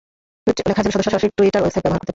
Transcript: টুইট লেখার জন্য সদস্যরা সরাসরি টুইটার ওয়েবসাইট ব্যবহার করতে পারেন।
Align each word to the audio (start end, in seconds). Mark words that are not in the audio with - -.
টুইট 0.45 0.57
লেখার 0.69 0.83
জন্য 0.83 0.93
সদস্যরা 0.95 1.13
সরাসরি 1.13 1.31
টুইটার 1.37 1.61
ওয়েবসাইট 1.61 1.83
ব্যবহার 1.83 1.99
করতে 2.01 2.05
পারেন। 2.07 2.09